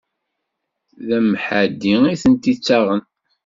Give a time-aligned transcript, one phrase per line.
[1.07, 3.01] D amḥaddi i tent-ittaɣen.